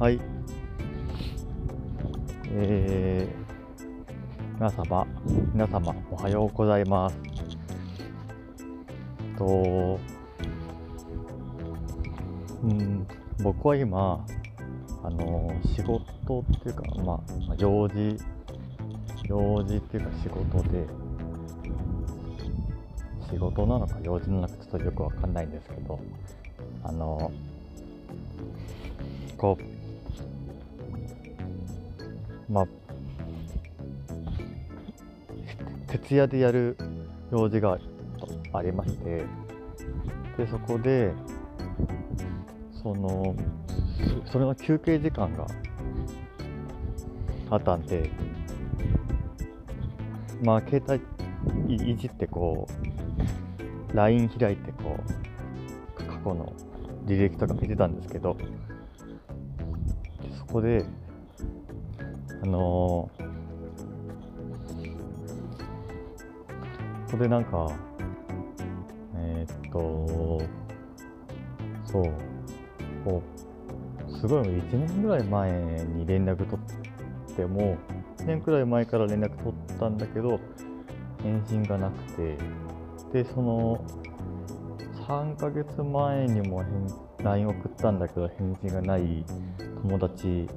[0.00, 0.18] はい。
[2.46, 5.06] えー、皆様、
[5.52, 7.16] 皆様、おはようございます。
[9.36, 10.00] と、
[12.62, 13.06] うん、
[13.42, 14.24] 僕は今、
[15.02, 16.00] あの、仕事
[16.40, 17.20] っていうか、ま
[17.50, 18.16] あ、用事、
[19.28, 20.86] 用事っていうか仕事で、
[23.30, 26.00] 仕事なのか用事なのかちょっとよくわかんないんですけど、
[26.84, 27.30] あの、
[29.36, 29.79] こう、
[32.50, 32.66] まあ、
[35.86, 36.76] 徹夜でやる
[37.30, 37.78] 用事が
[38.52, 39.24] ありまして、
[40.36, 41.12] で、そこで、
[42.82, 43.36] その、
[44.32, 45.46] それの休憩時間が
[47.50, 48.10] あったんで、
[50.42, 51.00] まあ、携帯
[51.72, 52.66] いいじってこ
[53.92, 54.98] う、LINE 開いてこ
[56.00, 56.52] う、過去の
[57.06, 58.36] 履歴とか見てたんですけど、
[60.36, 60.84] そこで、
[62.42, 63.30] あのー
[67.10, 67.72] そこでなんか、
[69.16, 70.40] えーっと、
[71.84, 72.04] そう、
[73.04, 73.20] こ
[74.06, 75.50] う、すごい1年ぐらい前
[75.86, 76.62] に連絡取
[77.32, 77.76] っても、
[78.18, 80.38] 1年くらい前から連絡取ったんだけど、
[81.20, 82.38] 返信がなくて、
[83.12, 83.84] で、その、
[85.08, 86.62] 3ヶ月前にも
[87.24, 89.24] LINE 送ったんだけど、返信がない
[89.82, 90.48] 友達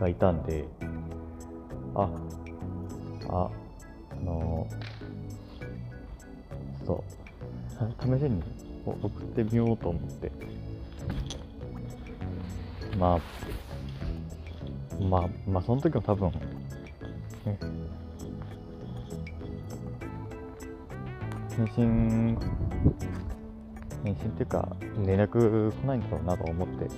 [0.00, 0.64] がいたんで、
[1.94, 2.08] あ、
[3.28, 3.50] あ、
[4.10, 4.66] あの
[6.84, 8.42] そう、試しに
[8.84, 10.32] 送ってみようと思って、
[12.98, 13.20] まあ、
[15.02, 17.58] まあ、まあ、その時も多分、ね、
[21.56, 22.38] 返信、
[24.04, 26.88] 返信っていうか、連絡来ないんだろうなと思って、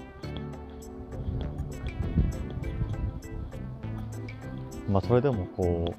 [4.89, 5.95] まあ、それでもこ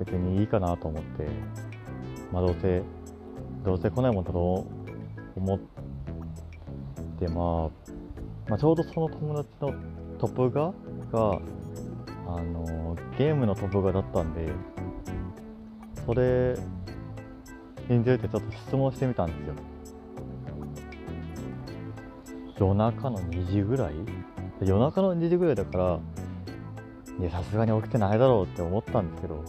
[0.00, 1.26] う、別にいいかなと思って、
[2.32, 2.82] まあ、どうせ、
[3.64, 4.66] どうせ来ないもんだろ
[5.36, 5.58] う思っ
[7.18, 7.70] て、まあ、
[8.48, 9.74] まあ、ちょうどその友達の
[10.18, 10.72] トップ画
[11.12, 11.40] が、
[12.28, 14.52] あのゲームのトップ画だったんで、
[16.04, 16.58] それ
[17.88, 19.54] についてちょっと質問してみたんですよ。
[22.58, 23.94] 夜中の2時ぐらい？
[24.60, 25.98] 夜中の2時ぐらいだから、
[27.20, 29.44] いや、さすがに起きてないだろうって思ったんですけど、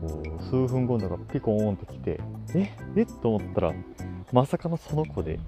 [0.00, 2.20] こう、数分後とかピコーンってきて、
[2.54, 2.70] え？
[2.96, 3.06] え？
[3.06, 3.74] と思ったら、
[4.32, 5.38] まさかのその子で、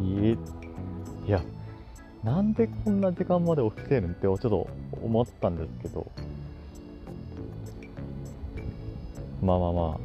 [0.00, 0.36] いえ、
[1.26, 1.42] いや、
[2.24, 4.68] なんでこんな時間まで起きてるんってちょっと
[5.02, 6.10] 思ったんですけど、
[9.42, 9.98] まあまあまあ、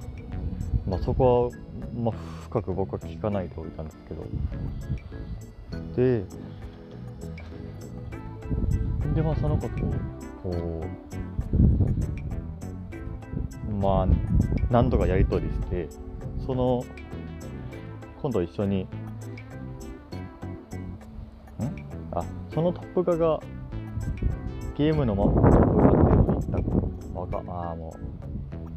[0.90, 1.52] まあそこは、
[1.96, 2.14] まあ
[2.44, 4.24] 深く僕は聞かないでおいたんですけど、
[5.96, 6.26] で、
[9.16, 9.76] でまあその子と、
[10.42, 10.54] こう、
[13.82, 14.08] まあ、
[14.72, 15.88] 何度かやり取りして、
[16.46, 16.84] その、
[18.22, 18.88] 今度一緒に、ん？
[22.12, 22.24] あ、
[22.54, 23.42] そのトップ画が、
[24.76, 25.52] ゲームのマトップ画っ
[25.92, 26.58] ていうのに行った
[27.20, 27.96] わか、ああ、も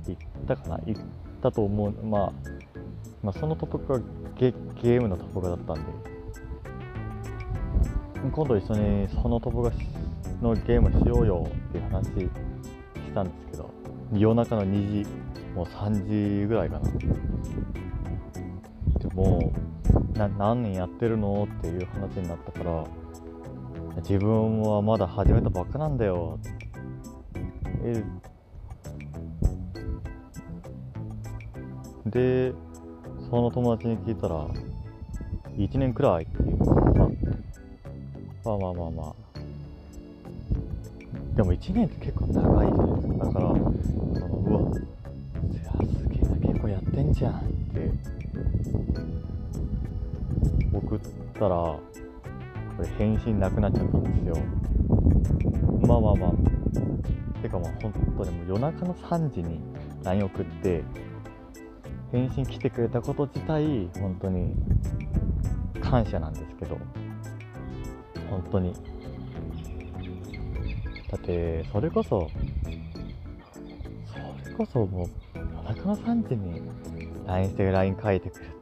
[0.07, 0.79] う、行ったかな？
[0.85, 1.03] 行っ
[1.41, 1.93] たと思う。
[2.05, 2.33] まあ、
[3.23, 4.05] まあ、そのトップ画が
[4.37, 4.53] ゲ
[4.83, 5.83] ゲームのトップ画だったんで、
[8.31, 9.71] 今度一緒にそのトップ画
[10.43, 12.11] のゲームしようよっていう話し
[13.15, 13.71] たんですけど、
[14.13, 15.11] 夜中の2時、
[15.55, 16.91] もう3時ぐらいかな。
[18.99, 19.53] でも
[20.15, 22.85] う、な何年やってるのっていう話になったから、
[23.99, 26.39] 自分はまだ始めたばっかなんだよ。
[27.83, 28.05] え
[32.07, 32.53] で、
[33.31, 34.47] その友達に聞いたら、
[35.57, 36.86] 1年くらいっていう
[38.47, 39.15] まあまあまあまあ。
[41.35, 43.25] でも1年って結構長いじゃないですか。
[43.27, 44.75] だから、そのうわ、い
[45.57, 47.43] やすげえな、結構やってんじゃんっ
[47.75, 47.91] て
[50.73, 51.01] 送っ
[51.35, 51.81] たら、こ
[52.79, 54.37] れ返信なくなっちゃったんですよ。
[55.81, 56.33] まあまあまあ。
[57.43, 59.59] てかもう本当にもう夜中の3時に
[60.05, 60.85] LINE 送って、
[62.13, 64.55] 返信来てくれたこと自体、本当に
[65.81, 66.79] 感謝なんですけど、
[68.29, 68.73] 本当に。
[71.11, 72.29] だって、それこそ、
[74.43, 76.63] それこそもう夜中の3時に
[77.27, 78.57] LINE して LINE 書いてくるて。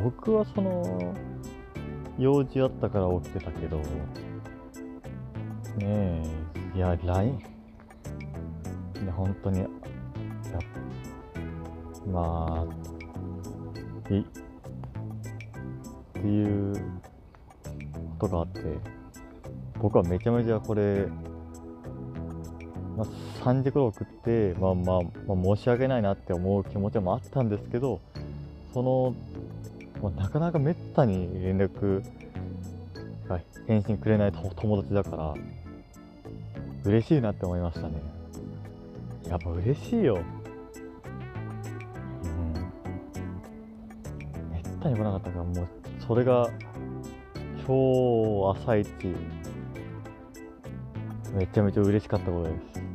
[0.00, 1.14] 僕はその、
[2.18, 3.78] 用事あったから起きてたけど、
[5.78, 6.22] ね
[6.74, 7.38] え、いや、LINE、
[9.02, 9.68] いや、本当に、や
[12.06, 12.66] ま
[14.08, 14.24] あい
[16.26, 16.74] っていう
[18.18, 18.60] ことがあって
[19.80, 21.06] 僕はめちゃめちゃこれ、
[22.96, 23.06] まあ、
[23.44, 25.00] 3時頃送って、まあまあ、
[25.32, 28.00] まあ、申し訳ないなって思う気持ちもあったんですけど
[28.74, 29.14] その、
[30.02, 32.02] まあなかなかめったに連絡
[33.68, 35.34] 返信くれない友達だから
[36.84, 38.00] 嬉しいなって思いましたね。
[39.28, 40.20] やっぱ嬉しいよ。
[42.22, 42.52] うん。
[44.52, 46.48] めったに来なかったからもうそれが
[47.66, 48.88] 今日朝一
[51.34, 52.86] めちゃめちゃ嬉しかったことです。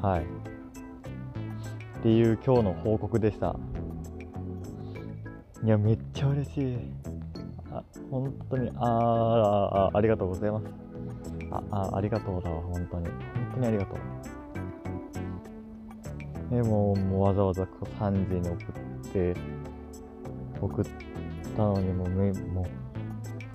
[0.00, 0.22] はい。
[0.22, 3.56] っていう今日の報告でした。
[5.64, 6.78] いやめっちゃ嬉しい。
[7.72, 10.66] あ本当にああありがとうございます。
[11.50, 13.06] ああありがとうだわ本当に。
[13.06, 13.14] 本
[13.54, 13.98] 当にありがとう。
[16.54, 18.66] でももうわざわざ3時に送っ
[19.12, 19.34] て
[20.60, 21.15] 送って
[21.56, 22.66] たのにもうめもう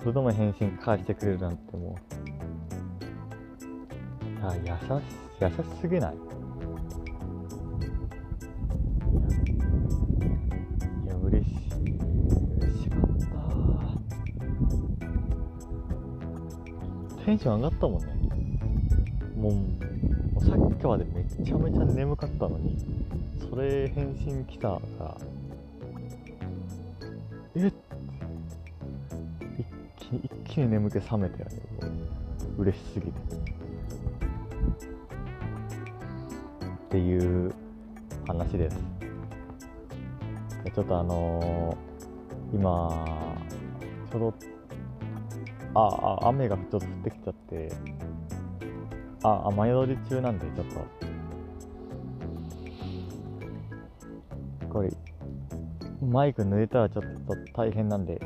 [0.00, 2.00] それでも返信返してくれるなんてもう
[4.64, 5.02] いや優し
[5.40, 6.16] 優しすぎない？
[11.04, 11.54] いや嬉しい。
[12.58, 13.00] 嬉しかっ
[17.18, 17.24] た。
[17.24, 18.06] テンション上がったもんね。
[19.36, 19.60] もうも
[20.40, 22.76] うさっきまでめちゃめちゃ眠かったのに
[23.48, 25.16] それ返信来たから
[27.54, 27.72] えっ？
[30.12, 31.88] に一気に眠気覚めたよねも
[32.58, 33.12] う嬉しすぎて。
[36.86, 37.54] っていう
[38.26, 38.76] 話です。
[40.64, 41.92] でちょっとあのー
[42.54, 43.04] 今
[44.10, 44.34] ちょうど
[45.74, 45.86] あ
[46.20, 47.72] あ雨がちょっと降ってきちゃって
[49.22, 50.84] あ雨宿り中なんでちょっと。
[54.68, 54.90] これ
[56.02, 58.20] マイク抜いたらちょっと大変なんで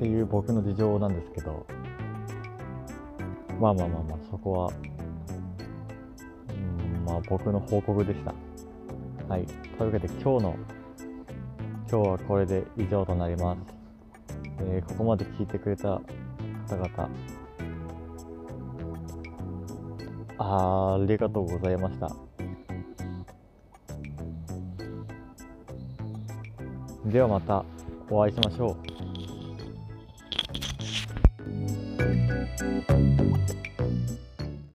[0.00, 1.66] っていう僕の事情なんですけど
[3.60, 4.72] まあまあまあまあそこは
[6.48, 8.32] うんまあ僕の報告でした。
[9.28, 9.44] はい。
[9.76, 10.56] というわけで今日の
[11.90, 13.58] 今日はこれで以上となります、
[14.60, 17.10] えーここまで聞いてくれた方々
[20.38, 22.10] あありがとうございました。
[27.04, 27.62] ではまた
[28.08, 28.89] お会いしましょう。
[32.00, 32.30] Thank
[32.90, 34.19] you.